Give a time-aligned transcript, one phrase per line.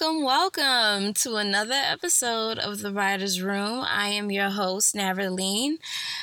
[0.00, 3.84] Welcome, welcome to another episode of The Writer's Room.
[3.86, 5.76] I am your host, Naverleen.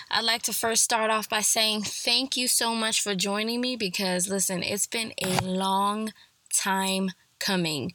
[0.09, 3.77] I'd like to first start off by saying thank you so much for joining me
[3.77, 6.11] because, listen, it's been a long
[6.53, 7.93] time coming.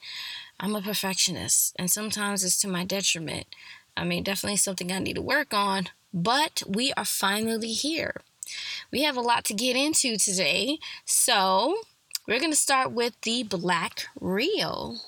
[0.59, 3.47] I'm a perfectionist, and sometimes it's to my detriment.
[3.99, 8.23] I mean, definitely something I need to work on, but we are finally here.
[8.91, 11.77] We have a lot to get into today, so
[12.27, 15.03] we're going to start with the Black Reel.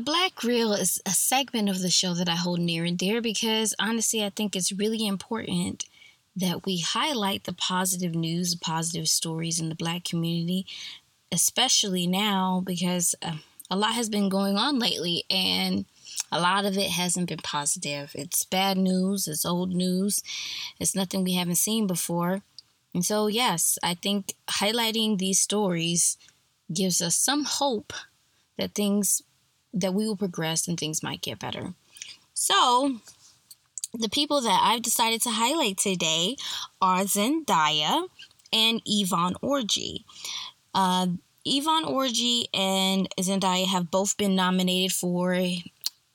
[0.00, 3.20] The Black Reel is a segment of the show that I hold near and dear
[3.20, 5.84] because honestly, I think it's really important
[6.34, 10.64] that we highlight the positive news, positive stories in the Black community,
[11.30, 13.36] especially now because uh,
[13.70, 15.84] a lot has been going on lately and
[16.32, 18.12] a lot of it hasn't been positive.
[18.14, 20.22] It's bad news, it's old news,
[20.78, 22.40] it's nothing we haven't seen before.
[22.94, 26.16] And so, yes, I think highlighting these stories
[26.72, 27.92] gives us some hope
[28.56, 29.22] that things
[29.72, 31.74] that we will progress and things might get better.
[32.34, 32.96] So,
[33.92, 36.36] the people that I've decided to highlight today
[36.80, 38.06] are Zendaya
[38.52, 40.04] and Yvonne Orji.
[40.74, 41.08] Uh,
[41.44, 45.34] Yvonne Orji and Zendaya have both been nominated for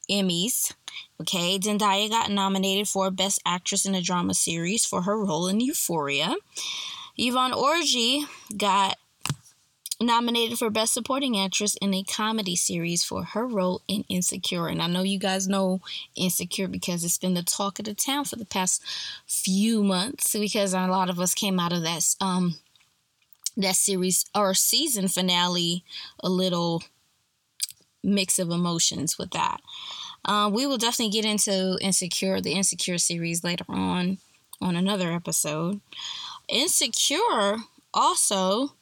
[0.09, 0.73] Emmys.
[1.19, 5.59] Okay, Zendaya got nominated for Best Actress in a Drama Series for her role in
[5.59, 6.35] Euphoria.
[7.17, 8.97] Yvonne Orji got
[9.99, 14.67] nominated for Best Supporting Actress in a Comedy Series for her role in Insecure.
[14.67, 15.81] And I know you guys know
[16.15, 18.83] Insecure because it's been the talk of the town for the past
[19.25, 22.55] few months because a lot of us came out of that um
[23.57, 25.83] that series or season finale
[26.19, 26.83] a little
[28.03, 29.61] mix of emotions with that.
[30.23, 34.17] Uh, we will definitely get into Insecure, the Insecure series later on
[34.61, 35.79] on another episode.
[36.47, 37.57] Insecure
[37.93, 38.73] also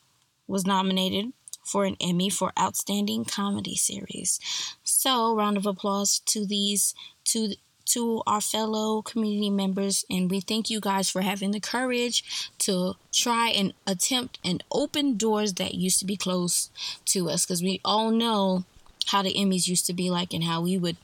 [0.47, 1.33] was nominated
[1.63, 4.39] for an Emmy for Outstanding Comedy Series.
[4.83, 6.93] So, round of applause to these
[7.25, 7.55] to
[7.85, 12.93] to our fellow community members and we thank you guys for having the courage to
[13.11, 16.71] try and attempt and open doors that used to be closed
[17.03, 18.63] to us because we all know
[19.07, 20.95] how the Emmys used to be like and how we would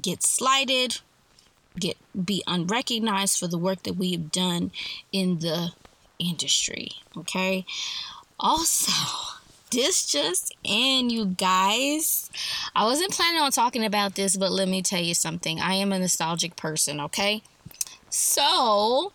[0.00, 1.00] get slighted,
[1.78, 4.70] get be unrecognized for the work that we have done
[5.12, 5.70] in the
[6.18, 6.90] industry.
[7.16, 7.64] Okay.
[8.38, 8.92] Also,
[9.70, 12.30] this just in, you guys.
[12.74, 15.60] I wasn't planning on talking about this, but let me tell you something.
[15.60, 17.42] I am a nostalgic person, okay?
[18.10, 19.12] So,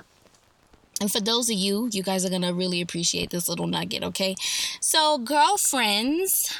[0.99, 4.03] and for those of you, you guys are going to really appreciate this little nugget,
[4.03, 4.35] okay?
[4.79, 6.55] So, girlfriends,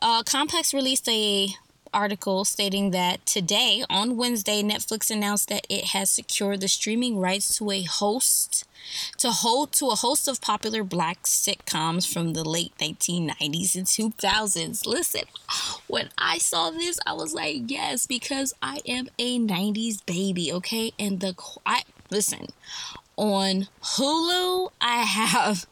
[0.00, 1.48] uh, Complex released a
[1.92, 7.56] article stating that today, on Wednesday, Netflix announced that it has secured the streaming rights
[7.58, 8.64] to a host
[9.18, 14.86] to hold to a host of popular black sitcoms from the late 1990s and 2000s.
[14.86, 15.24] Listen,
[15.86, 20.92] when I saw this, I was like, yes, because I am a 90s baby, okay?
[20.98, 21.34] And the
[21.66, 22.46] I listen,
[23.16, 25.66] on Hulu, I have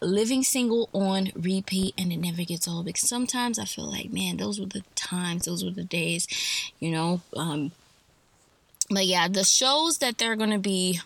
[0.00, 4.38] living single on repeat and it never gets old because sometimes I feel like, man,
[4.38, 6.26] those were the times, those were the days,
[6.78, 7.20] you know.
[7.36, 7.72] Um,
[8.88, 11.00] but yeah, the shows that they're going to be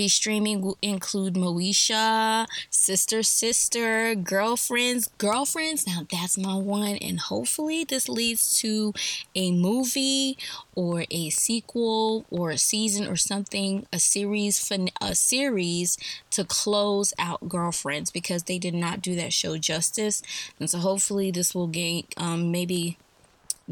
[0.00, 5.86] be streaming will include Moesha, Sister Sister, Girlfriends, Girlfriends.
[5.86, 8.94] Now that's my one, and hopefully this leads to
[9.34, 10.38] a movie
[10.74, 14.72] or a sequel or a season or something, a series,
[15.02, 15.98] a series
[16.30, 20.22] to close out Girlfriends because they did not do that show justice,
[20.58, 22.96] and so hopefully this will gain um, maybe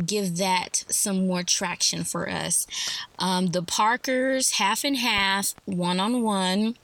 [0.05, 2.67] give that some more traction for us.
[3.19, 6.77] Um, the Parkers, half and half, one on one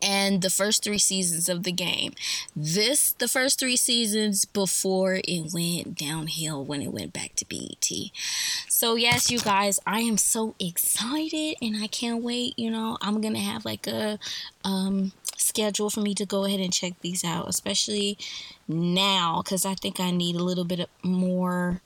[0.00, 2.12] and the first three seasons of the game.
[2.54, 7.90] This, the first three seasons before it went downhill when it went back to BET.
[8.68, 12.58] So, yes, you guys, I am so excited and I can't wait.
[12.58, 14.18] You know, I'm gonna have like a
[14.64, 18.18] um, schedule for me to go ahead and check these out, especially
[18.68, 21.80] now because I think I need a little bit more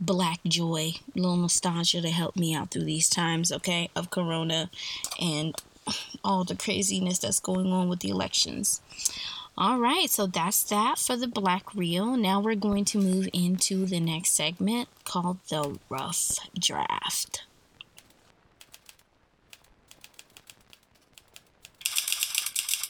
[0.00, 4.70] black joy, little nostalgia to help me out through these times, okay, of Corona
[5.20, 5.54] and
[6.24, 8.80] all the craziness that's going on with the elections.
[9.56, 12.16] All right, so that's that for the Black Reel.
[12.16, 17.42] Now we're going to move into the next segment called the Rough Draft.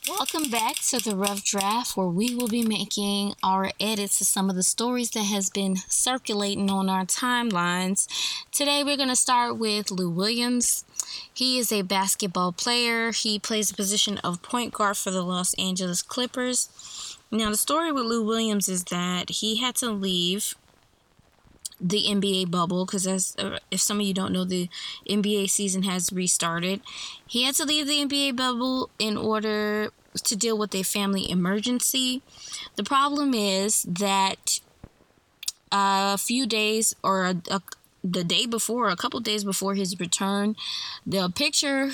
[0.09, 4.49] Welcome back to the Rough Draft, where we will be making our edits to some
[4.49, 8.09] of the stories that has been circulating on our timelines.
[8.51, 10.87] Today, we're going to start with Lou Williams.
[11.35, 13.13] He is a basketball player.
[13.13, 17.19] He plays the position of point guard for the Los Angeles Clippers.
[17.31, 20.55] Now, the story with Lou Williams is that he had to leave
[21.81, 24.69] the NBA bubble because as uh, if some of you don't know the
[25.09, 26.81] NBA season has restarted.
[27.27, 29.91] He had to leave the NBA bubble in order
[30.25, 32.23] to deal with a family emergency.
[32.77, 34.61] The problem is that
[35.71, 37.63] uh, a few days or a, a,
[38.03, 40.57] the day before, a couple days before his return,
[41.07, 41.91] the picture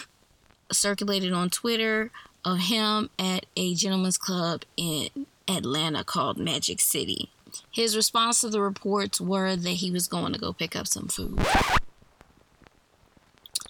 [0.72, 2.10] circulated on Twitter
[2.44, 5.08] of him at a gentleman's club in
[5.48, 7.30] Atlanta called Magic City.
[7.70, 11.08] His response to the reports were that he was going to go pick up some
[11.08, 11.40] food.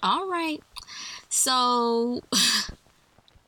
[0.01, 0.61] All right.
[1.29, 2.21] So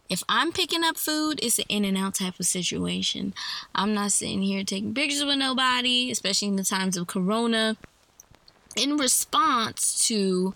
[0.09, 3.33] if I'm picking up food, it's an in and out type of situation.
[3.75, 7.75] I'm not sitting here taking pictures with nobody, especially in the times of Corona.
[8.75, 10.54] In response to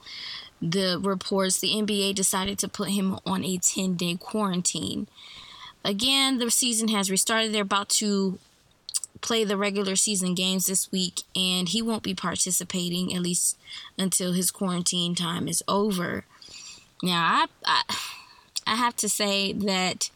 [0.61, 5.07] the reports, the NBA decided to put him on a 10 day quarantine.
[5.83, 7.53] Again, the season has restarted.
[7.53, 8.37] They're about to
[9.21, 13.57] play the regular season games this week, and he won't be participating at least
[13.97, 16.25] until his quarantine time is over.
[17.03, 17.95] Now, I, I,
[18.71, 20.09] I have to say that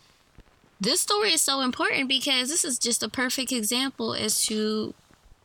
[0.80, 4.94] this story is so important because this is just a perfect example as to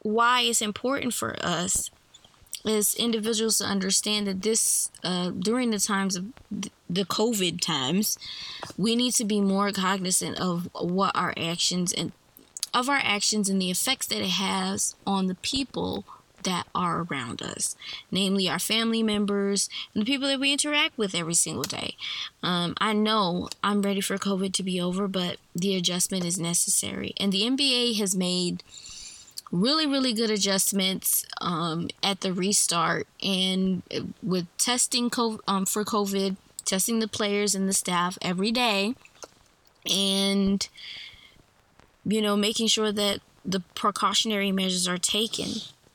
[0.02, 1.90] why it's important for us
[2.64, 6.26] as individuals to understand that this uh, during the times of
[6.88, 8.16] the covid times
[8.76, 12.12] we need to be more cognizant of what our actions and
[12.72, 16.04] of our actions and the effects that it has on the people
[16.44, 17.76] that are around us,
[18.10, 21.96] namely our family members and the people that we interact with every single day.
[22.42, 27.14] Um, I know I'm ready for COVID to be over, but the adjustment is necessary.
[27.18, 28.62] And the NBA has made
[29.52, 33.82] really, really good adjustments um, at the restart and
[34.22, 38.94] with testing COVID, um, for COVID, testing the players and the staff every day.
[39.90, 40.68] And
[42.04, 45.48] you know, making sure that the precautionary measures are taken.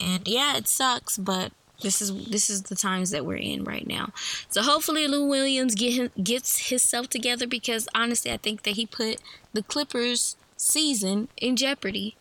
[0.05, 3.87] And yeah, it sucks, but this is this is the times that we're in right
[3.87, 4.11] now.
[4.49, 8.85] So hopefully Lou Williams get him, gets himself together because honestly, I think that he
[8.85, 9.17] put
[9.53, 12.15] the Clippers season in jeopardy.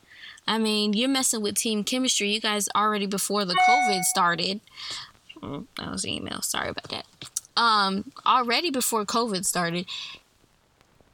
[0.46, 2.32] I mean, you're messing with team chemistry.
[2.32, 4.60] You guys already before the COVID started.
[5.42, 6.40] Oh, that was an email.
[6.40, 7.06] Sorry about that.
[7.56, 9.86] Um, already before COVID started,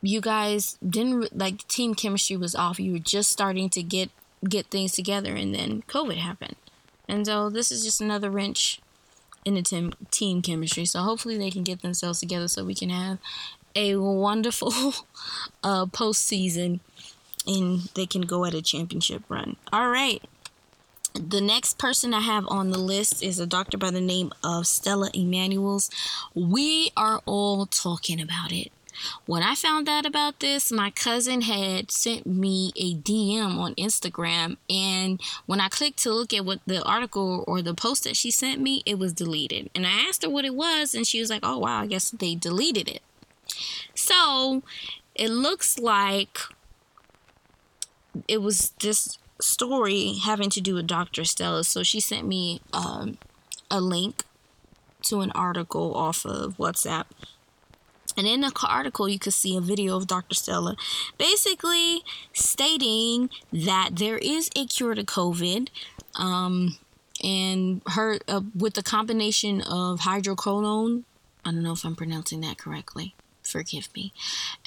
[0.02, 2.80] you guys didn't like team chemistry was off.
[2.80, 4.10] You were just starting to get
[4.48, 6.56] get things together, and then COVID happened,
[7.08, 8.80] and so this is just another wrench
[9.44, 10.84] in the team team chemistry.
[10.84, 13.18] So hopefully they can get themselves together so we can have
[13.74, 14.72] a wonderful
[15.64, 16.80] uh, postseason,
[17.46, 19.56] and they can go at a championship run.
[19.72, 20.22] All right.
[21.12, 24.68] The next person I have on the list is a doctor by the name of
[24.68, 25.90] Stella Immanuels.
[26.36, 28.70] We are all talking about it.
[29.26, 34.56] When I found out about this, my cousin had sent me a DM on Instagram,
[34.68, 38.30] and when I clicked to look at what the article or the post that she
[38.30, 39.70] sent me, it was deleted.
[39.74, 42.10] And I asked her what it was, and she was like, "Oh wow, I guess
[42.10, 43.02] they deleted it."
[43.94, 44.62] So
[45.14, 46.38] it looks like
[48.28, 51.24] it was this story having to do with Dr.
[51.24, 51.64] Stella.
[51.64, 53.18] So she sent me um,
[53.70, 54.24] a link
[55.02, 57.06] to an article off of WhatsApp
[58.20, 60.34] and in the article, you could see a video of Dr.
[60.34, 60.76] Stella
[61.16, 62.02] basically
[62.34, 65.68] stating that there is a cure to COVID.
[66.16, 66.76] Um,
[67.24, 71.04] and her uh, with the combination of hydrocodone,
[71.46, 73.14] I don't know if I'm pronouncing that correctly.
[73.42, 74.12] Forgive me.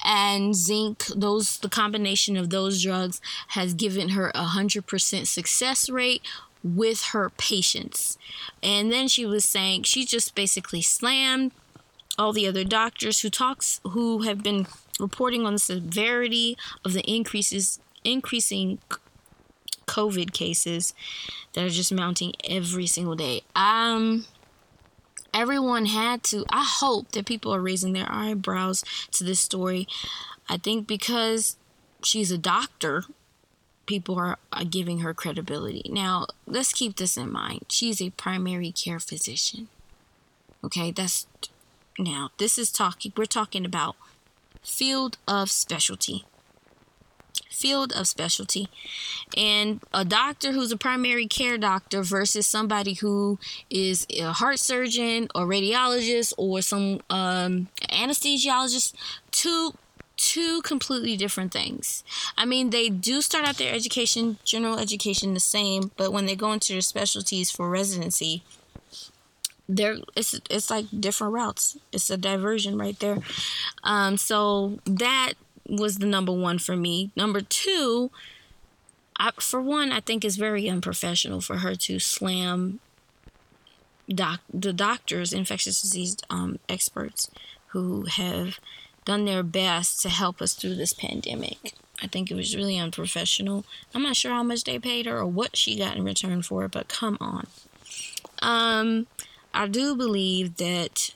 [0.04, 5.88] And zinc, those the combination of those drugs has given her a hundred percent success
[5.88, 6.22] rate
[6.64, 8.18] with her patients.
[8.64, 11.52] And then she was saying she just basically slammed
[12.18, 14.66] all the other doctors who talks who have been
[15.00, 18.78] reporting on the severity of the increases increasing
[19.86, 20.94] COVID cases
[21.52, 23.42] that are just mounting every single day.
[23.56, 24.26] Um
[25.32, 29.88] everyone had to I hope that people are raising their eyebrows to this story.
[30.48, 31.56] I think because
[32.02, 33.04] she's a doctor,
[33.86, 35.82] people are, are giving her credibility.
[35.90, 37.66] Now, let's keep this in mind.
[37.68, 39.68] She's a primary care physician.
[40.62, 41.26] Okay, that's
[41.98, 43.96] now, this is talking, we're talking about
[44.62, 46.24] field of specialty.
[47.50, 48.68] Field of specialty.
[49.36, 53.38] And a doctor who's a primary care doctor versus somebody who
[53.70, 58.94] is a heart surgeon or radiologist or some um, anesthesiologist,
[59.30, 59.74] two
[60.16, 62.04] two completely different things.
[62.36, 66.36] I mean, they do start out their education, general education, the same, but when they
[66.36, 68.44] go into their specialties for residency,
[69.68, 71.78] there it's it's like different routes.
[71.92, 73.18] It's a diversion right there.
[73.82, 75.34] Um, so that
[75.68, 77.10] was the number one for me.
[77.16, 78.10] Number two,
[79.16, 82.80] I, for one, I think it's very unprofessional for her to slam
[84.08, 87.30] doc the doctors, infectious disease um, experts
[87.68, 88.60] who have
[89.04, 91.72] done their best to help us through this pandemic.
[92.02, 93.64] I think it was really unprofessional.
[93.94, 96.64] I'm not sure how much they paid her or what she got in return for
[96.64, 97.46] it, but come on.
[98.42, 99.06] Um,
[99.54, 101.14] I do believe that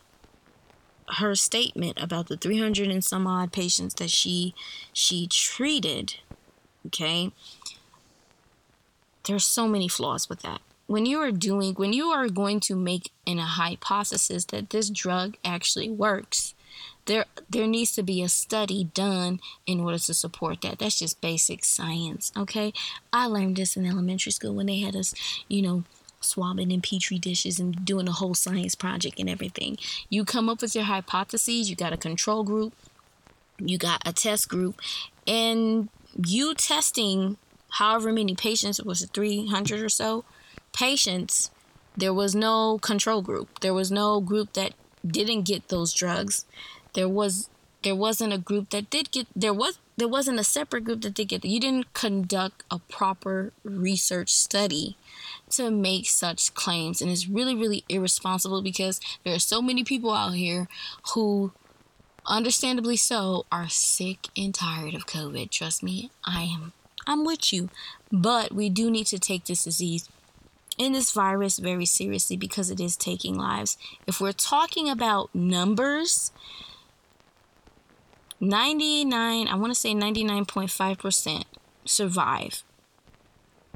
[1.17, 4.55] her statement about the 300 and some odd patients that she
[4.93, 6.17] she treated,
[6.87, 7.33] okay?
[9.27, 10.61] There's so many flaws with that.
[10.87, 14.89] When you are doing when you are going to make an a hypothesis that this
[14.89, 16.55] drug actually works,
[17.07, 20.79] there there needs to be a study done in order to support that.
[20.79, 22.73] That's just basic science, okay?
[23.13, 25.15] I learned this in elementary school when they had us,
[25.49, 25.85] you know,
[26.21, 29.79] swabbing in petri dishes and doing a whole science project and everything.
[30.09, 32.73] You come up with your hypotheses, you got a control group,
[33.59, 34.81] you got a test group,
[35.27, 35.89] and
[36.27, 37.37] you testing
[37.73, 40.25] however many patients, it was it 300 or so
[40.73, 41.51] patients,
[41.97, 43.61] there was no control group.
[43.61, 44.73] There was no group that
[45.07, 46.45] didn't get those drugs
[46.95, 47.49] there was
[47.85, 51.15] there wasn't a group that did get there was there wasn't a separate group that
[51.15, 54.97] did get you didn't conduct a proper research study
[55.53, 60.13] to make such claims and it's really really irresponsible because there are so many people
[60.13, 60.69] out here
[61.15, 61.53] who
[62.27, 65.51] understandably so are sick and tired of covid.
[65.51, 66.73] Trust me i am
[67.07, 67.71] i'm with you.
[68.11, 70.09] But we do need to take this disease
[70.79, 73.77] in this virus very seriously because it is taking lives.
[74.07, 76.33] If we're talking about numbers
[78.41, 81.45] 99, I want to say 99.5%
[81.85, 82.63] survive.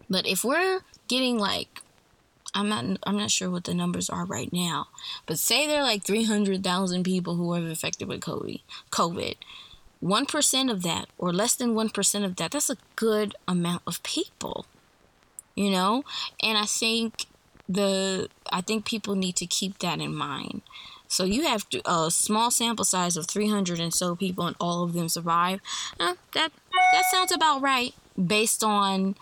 [0.08, 1.80] But if we're getting like
[2.54, 4.88] I'm not I'm not sure what the numbers are right now,
[5.26, 8.60] but say there are like 300,000 people who are affected with COVID.
[8.90, 9.36] COVID.
[10.02, 14.66] 1% of that or less than 1% of that, that's a good amount of people.
[15.54, 16.04] You know?
[16.42, 17.26] And I think
[17.68, 20.62] the I think people need to keep that in mind.
[21.08, 24.94] So you have a small sample size of 300 and so people, and all of
[24.94, 25.60] them survive.
[26.00, 26.52] Uh, that
[26.92, 29.14] that sounds about right based on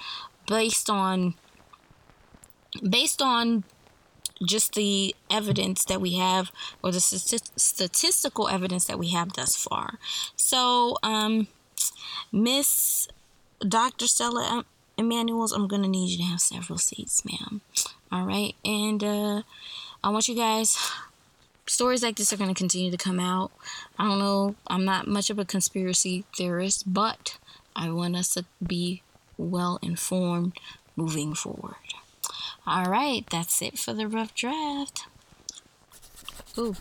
[0.47, 1.35] based on
[2.89, 3.65] based on
[4.47, 6.51] just the evidence that we have
[6.83, 9.99] or the statistical evidence that we have thus far.
[10.37, 11.49] So, um,
[12.33, 13.09] Miss
[13.61, 14.07] Dr.
[14.07, 14.65] Stella
[14.97, 17.61] Immanuels, I'm going to need you to have several seats, ma'am.
[18.11, 18.55] All right.
[18.65, 19.43] And uh,
[20.03, 20.77] I want you guys
[21.71, 23.53] stories like this are going to continue to come out.
[23.97, 24.57] I don't know.
[24.67, 27.39] I'm not much of a conspiracy theorist, but
[27.77, 29.03] I want us to be
[29.39, 30.55] well informed
[30.97, 31.77] moving forward.
[32.73, 35.03] All right, that's it for the rough draft.
[36.57, 36.77] Ooh.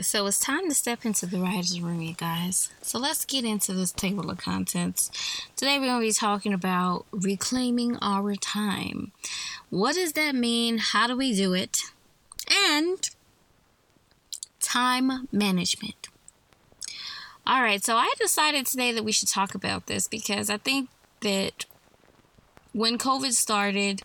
[0.00, 2.70] So it's time to step into the writer's room, you guys.
[2.82, 5.10] So let's get into this table of contents.
[5.56, 9.10] Today we're going to be talking about reclaiming our time.
[9.70, 10.78] What does that mean?
[10.78, 11.80] How do we do it?
[12.48, 13.10] And
[14.60, 16.06] time management.
[17.44, 20.90] All right, so I decided today that we should talk about this because I think
[21.22, 21.64] that
[22.72, 24.02] when COVID started,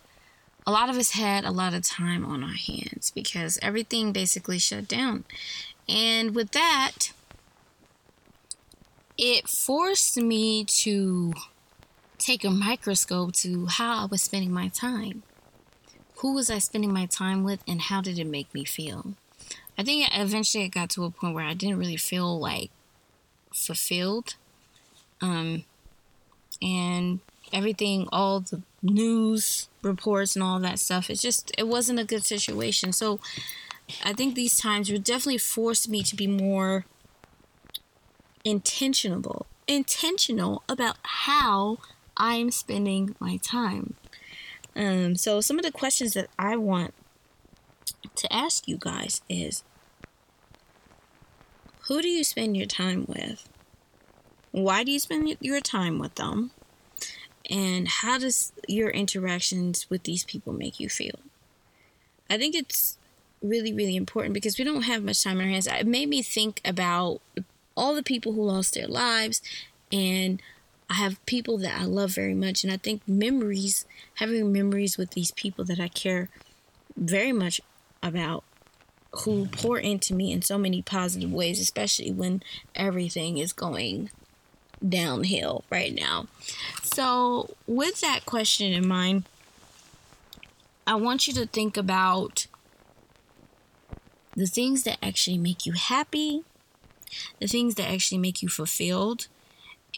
[0.67, 4.59] a lot of us had a lot of time on our hands because everything basically
[4.59, 5.23] shut down.
[5.87, 7.13] And with that,
[9.17, 11.33] it forced me to
[12.17, 15.23] take a microscope to how I was spending my time.
[16.17, 19.13] Who was I spending my time with, and how did it make me feel?
[19.77, 22.71] I think eventually it got to a point where I didn't really feel like
[23.53, 24.35] fulfilled.
[25.21, 25.63] Um,
[26.61, 27.19] and
[27.53, 32.25] everything, all the news reports and all that stuff, it just, it wasn't a good
[32.25, 32.93] situation.
[32.93, 33.19] So
[34.03, 36.85] I think these times were definitely forced me to be more
[38.43, 41.77] intentional, intentional about how
[42.15, 43.95] I'm spending my time.
[44.75, 46.93] Um, so some of the questions that I want
[48.15, 49.63] to ask you guys is
[51.87, 53.47] who do you spend your time with?
[54.51, 56.51] Why do you spend your time with them?
[57.49, 61.19] And how does your interactions with these people make you feel?
[62.29, 62.97] I think it's
[63.41, 65.67] really, really important because we don't have much time on our hands.
[65.67, 67.21] It made me think about
[67.75, 69.41] all the people who lost their lives
[69.91, 70.41] and
[70.89, 73.85] I have people that I love very much, and I think memories,
[74.15, 76.29] having memories with these people that I care
[76.95, 77.59] very much
[78.01, 78.43] about
[79.23, 82.41] who pour into me in so many positive ways, especially when
[82.73, 84.11] everything is going
[84.87, 86.27] downhill right now.
[86.97, 89.25] So, with that question in mind,
[90.87, 92.47] I want you to think about
[94.35, 96.41] the things that actually make you happy,
[97.39, 99.27] the things that actually make you fulfilled,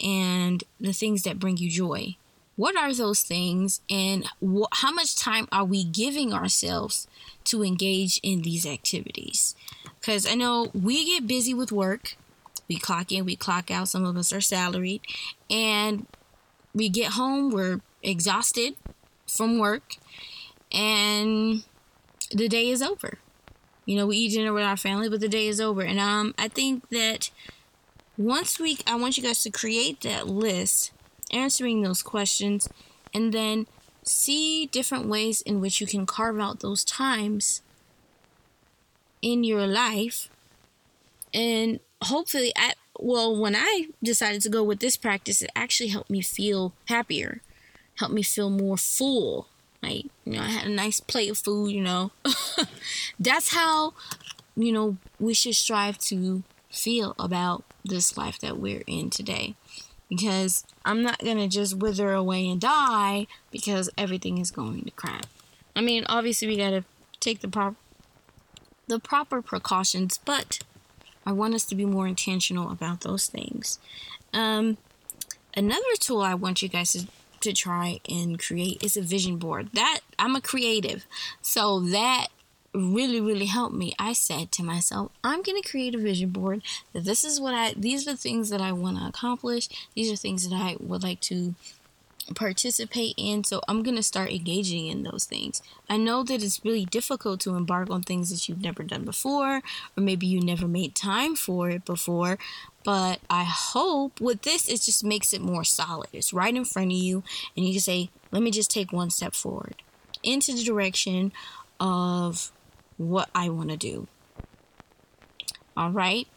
[0.03, 2.17] and the things that bring you joy.
[2.57, 7.07] What are those things, and wh- how much time are we giving ourselves
[7.45, 9.55] to engage in these activities?
[10.01, 12.17] Because I know we get busy with work,
[12.67, 14.99] we clock in, we clock out, some of us are salaried,
[15.49, 16.05] and
[16.73, 18.75] we get home, we're exhausted
[19.27, 19.95] from work,
[20.71, 21.63] and
[22.31, 23.19] the day is over.
[23.85, 25.81] You know, we eat dinner with our family, but the day is over.
[25.81, 27.31] And um, I think that
[28.17, 30.91] once we, I want you guys to create that list
[31.31, 32.69] answering those questions,
[33.13, 33.67] and then
[34.03, 37.61] see different ways in which you can carve out those times
[39.21, 40.29] in your life.
[41.33, 46.09] And hopefully, at well, when I decided to go with this practice, it actually helped
[46.09, 47.41] me feel happier,
[47.95, 49.47] helped me feel more full.
[49.81, 52.11] Like, you know, I had a nice plate of food, you know.
[53.19, 53.93] That's how,
[54.55, 59.55] you know, we should strive to feel about this life that we're in today
[60.09, 64.91] because I'm not going to just wither away and die because everything is going to
[64.91, 65.27] crap.
[65.75, 66.83] I mean, obviously we got to
[67.19, 67.77] take the proper
[68.87, 70.59] the proper precautions, but
[71.25, 73.79] I want us to be more intentional about those things.
[74.33, 74.77] Um,
[75.55, 77.07] another tool I want you guys to,
[77.41, 79.69] to try and create is a vision board.
[79.73, 81.05] That I'm a creative,
[81.41, 82.27] so that
[82.73, 86.61] really really helped me i said to myself i'm going to create a vision board
[86.93, 90.11] that this is what i these are the things that i want to accomplish these
[90.11, 91.55] are things that i would like to
[92.35, 96.63] participate in so i'm going to start engaging in those things i know that it's
[96.63, 99.57] really difficult to embark on things that you've never done before
[99.97, 102.37] or maybe you never made time for it before
[102.83, 106.91] but i hope with this it just makes it more solid it's right in front
[106.91, 107.23] of you
[107.55, 109.75] and you can say let me just take one step forward
[110.23, 111.31] into the direction
[111.79, 112.51] of
[112.97, 114.07] what I want to do.
[115.75, 116.27] All right.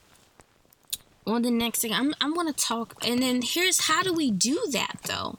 [1.27, 4.31] On the next thing, I'm I'm going to talk, and then here's how do we
[4.31, 5.39] do that though?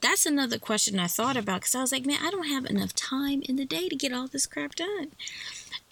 [0.00, 2.94] That's another question I thought about because I was like, man, I don't have enough
[2.94, 5.12] time in the day to get all this crap done.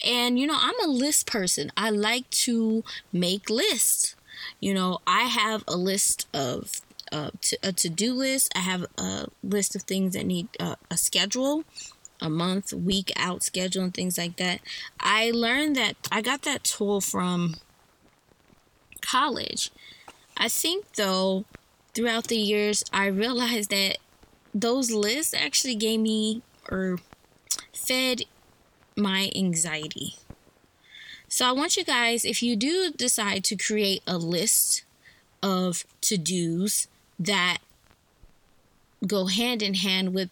[0.05, 1.71] And you know, I'm a list person.
[1.75, 4.15] I like to make lists.
[4.59, 8.51] You know, I have a list of uh, to, a to-do list.
[8.55, 11.63] I have a list of things that need uh, a schedule
[12.21, 14.61] a month, week out schedule and things like that.
[14.99, 17.55] I learned that I got that tool from
[19.01, 19.71] college.
[20.37, 21.45] I think though,
[21.95, 23.97] throughout the years, I realized that
[24.53, 26.99] those lists actually gave me or
[27.73, 28.23] fed
[28.95, 30.15] my anxiety.
[31.27, 34.83] So I want you guys, if you do decide to create a list
[35.41, 36.87] of to dos
[37.19, 37.57] that
[39.05, 40.29] go hand in hand with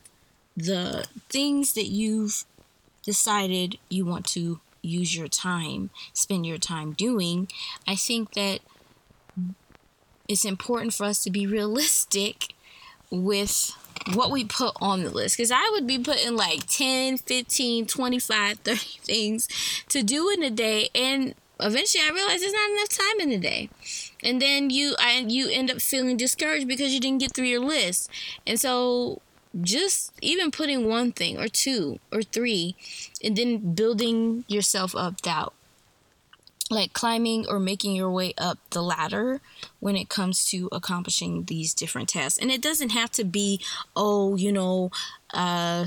[0.55, 2.45] the things that you've
[3.03, 7.47] decided you want to use your time, spend your time doing,
[7.87, 8.59] I think that
[10.27, 12.53] it's important for us to be realistic
[13.11, 13.75] with
[14.13, 18.59] what we put on the list because I would be putting like 10, 15, 25,
[18.63, 19.47] 30 things
[19.89, 23.37] to do in a day and eventually I realized there's not enough time in the
[23.37, 23.69] day.
[24.23, 27.61] And then you I you end up feeling discouraged because you didn't get through your
[27.61, 28.09] list.
[28.47, 29.21] And so
[29.61, 32.75] just even putting one thing or two or three
[33.23, 35.53] and then building yourself up that
[36.69, 39.41] like climbing or making your way up the ladder
[39.79, 43.59] when it comes to accomplishing these different tasks and it doesn't have to be
[43.95, 44.89] oh you know
[45.33, 45.85] uh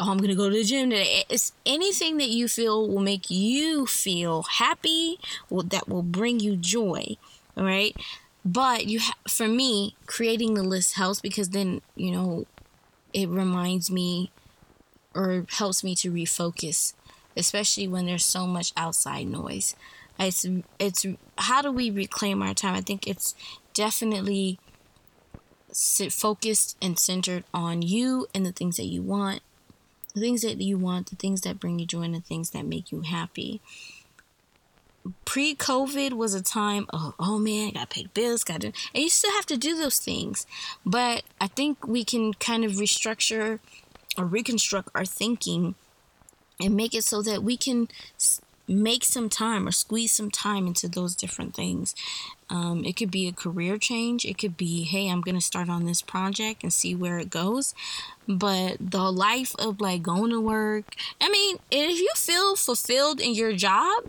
[0.00, 1.24] oh, I'm gonna go to the gym today.
[1.28, 5.18] It's anything that you feel will make you feel happy,
[5.50, 7.16] that will bring you joy.
[7.56, 7.96] All right,
[8.44, 12.46] but you ha- for me, creating the list helps because then you know
[13.12, 14.30] it reminds me
[15.14, 16.92] or helps me to refocus,
[17.36, 19.74] especially when there's so much outside noise.
[20.18, 20.46] It's
[20.78, 21.06] it's
[21.38, 22.74] how do we reclaim our time?
[22.74, 23.34] I think it's
[23.74, 24.58] definitely
[25.72, 29.42] sit focused and centered on you and the things that you want,
[30.14, 32.64] the things that you want, the things that bring you joy, and the things that
[32.64, 33.60] make you happy.
[35.24, 39.30] Pre COVID was a time of, oh man, gotta pay bills, gotta, and you still
[39.32, 40.46] have to do those things.
[40.84, 43.60] But I think we can kind of restructure
[44.16, 45.74] or reconstruct our thinking
[46.58, 47.88] and make it so that we can
[48.68, 51.94] make some time or squeeze some time into those different things.
[52.50, 54.24] Um, it could be a career change.
[54.24, 57.30] It could be, hey, I'm going to start on this project and see where it
[57.30, 57.74] goes.
[58.28, 63.34] But the life of like going to work, I mean, if you feel fulfilled in
[63.34, 64.04] your job,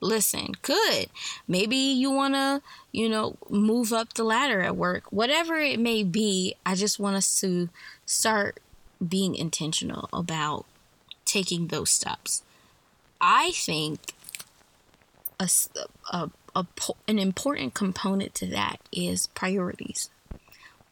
[0.00, 1.08] listen, good.
[1.46, 6.02] Maybe you want to, you know, move up the ladder at work, whatever it may
[6.04, 6.54] be.
[6.64, 7.68] I just want us to
[8.06, 8.60] start
[9.06, 10.64] being intentional about
[11.24, 12.42] taking those steps.
[13.20, 14.00] I think
[15.40, 15.48] a,
[16.12, 16.66] a, a,
[17.06, 20.10] an important component to that is priorities.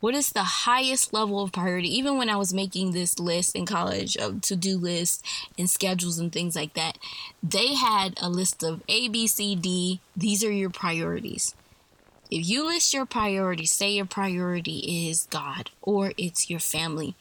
[0.00, 1.88] What is the highest level of priority?
[1.96, 5.22] Even when I was making this list in college of to do lists
[5.58, 6.98] and schedules and things like that,
[7.42, 10.00] they had a list of A, B, C, D.
[10.14, 11.54] These are your priorities.
[12.30, 17.14] If you list your priorities, say your priority is God or it's your family,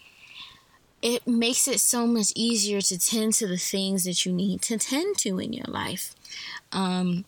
[1.06, 4.76] it makes it so much easier to tend to the things that you need to
[4.76, 6.16] tend to in your life.
[6.72, 7.26] Um,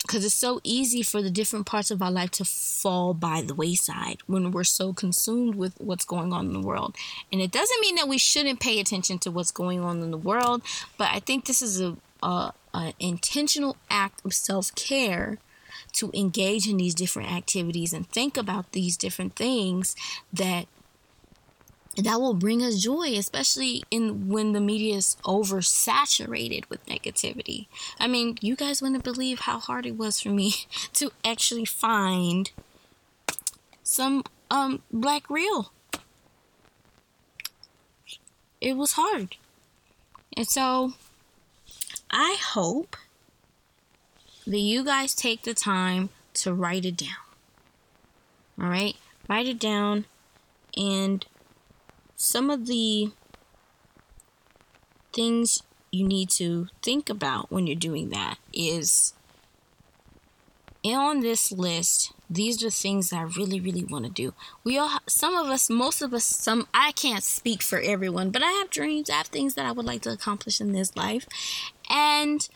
[0.00, 3.54] because it's so easy for the different parts of our life to fall by the
[3.54, 6.96] wayside when we're so consumed with what's going on in the world.
[7.30, 10.16] And it doesn't mean that we shouldn't pay attention to what's going on in the
[10.16, 10.62] world,
[10.96, 15.36] but I think this is a, a, a intentional act of self care
[15.92, 19.94] to engage in these different activities and think about these different things
[20.32, 20.66] that
[22.00, 27.66] that will bring us joy, especially in when the media is oversaturated with negativity.
[27.98, 30.54] I mean, you guys wouldn't believe how hard it was for me
[30.94, 32.50] to actually find
[33.82, 35.72] some um black reel.
[38.60, 39.36] It was hard.
[40.36, 40.94] And so
[42.10, 42.96] I hope
[44.46, 47.08] that you guys take the time to write it down.
[48.60, 48.96] All right?
[49.28, 50.04] Write it down
[50.76, 51.24] and
[52.20, 53.10] some of the
[55.10, 59.14] things you need to think about when you're doing that is
[60.84, 64.34] on this list these are things that i really really want to do.
[64.64, 68.42] We all some of us most of us some i can't speak for everyone but
[68.42, 71.26] i have dreams i have things that i would like to accomplish in this life.
[71.88, 72.46] And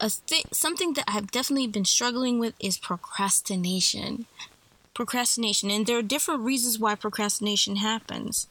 [0.00, 4.24] a th- something that i've definitely been struggling with is procrastination.
[4.94, 8.46] Procrastination and there are different reasons why procrastination happens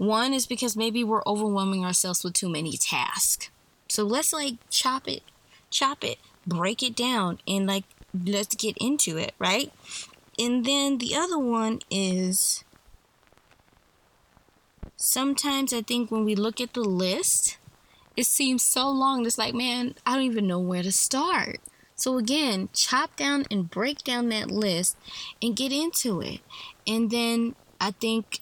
[0.00, 3.50] one is because maybe we're overwhelming ourselves with too many tasks.
[3.86, 5.22] So let's like chop it,
[5.68, 7.84] chop it, break it down, and like
[8.14, 9.70] let's get into it, right?
[10.38, 12.64] And then the other one is
[14.96, 17.58] sometimes I think when we look at the list,
[18.16, 19.26] it seems so long.
[19.26, 21.60] It's like, man, I don't even know where to start.
[21.94, 24.96] So again, chop down and break down that list
[25.42, 26.40] and get into it.
[26.86, 28.40] And then I think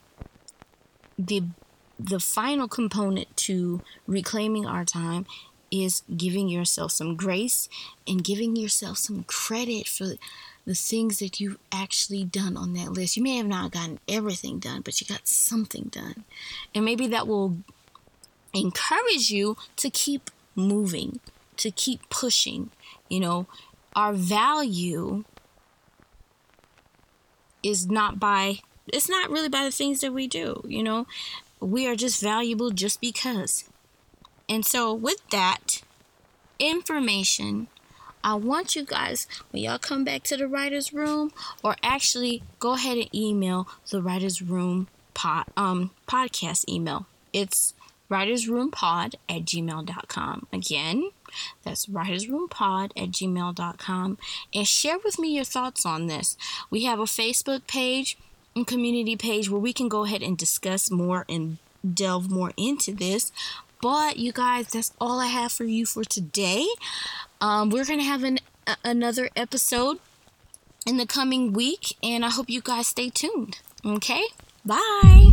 [1.18, 1.42] the
[1.98, 5.26] the final component to reclaiming our time
[5.70, 7.68] is giving yourself some grace
[8.06, 10.14] and giving yourself some credit for
[10.64, 13.16] the things that you've actually done on that list.
[13.16, 16.24] You may have not gotten everything done, but you got something done.
[16.74, 17.56] And maybe that will
[18.54, 21.20] encourage you to keep moving,
[21.56, 22.70] to keep pushing.
[23.08, 23.46] You know,
[23.96, 25.24] our value
[27.62, 28.60] is not by
[28.92, 31.06] it's not really by the things that we do, you know.
[31.60, 33.64] We are just valuable just because.
[34.48, 35.82] And so, with that
[36.58, 37.68] information,
[38.22, 42.74] I want you guys, when y'all come back to the writer's room, or actually go
[42.74, 47.06] ahead and email the writer's room pod, um, podcast email.
[47.32, 47.74] It's
[48.10, 50.46] writersroompod at gmail.com.
[50.52, 51.10] Again,
[51.62, 54.18] that's writersroompod at gmail.com.
[54.54, 56.36] And share with me your thoughts on this.
[56.70, 58.16] We have a Facebook page
[58.64, 61.58] community page where we can go ahead and discuss more and
[61.94, 63.32] delve more into this.
[63.80, 66.66] But you guys, that's all I have for you for today.
[67.40, 69.98] Um, we're gonna have an a, another episode
[70.86, 73.60] in the coming week, and I hope you guys stay tuned.
[73.84, 74.24] Okay,
[74.64, 75.27] bye.